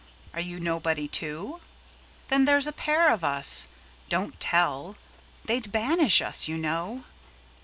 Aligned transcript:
Are 0.33 0.39
you 0.41 0.59
nobody, 0.59 1.07
too? 1.07 1.61
Then 2.29 2.45
there 2.45 2.59
's 2.59 2.65
a 2.65 2.71
pair 2.73 3.13
of 3.13 3.23
us—don't 3.23 4.39
tell! 4.39 4.95
They 5.45 5.59
'd 5.59 5.71
banish 5.71 6.23
us, 6.23 6.47
you 6.47 6.57
know. 6.57 7.03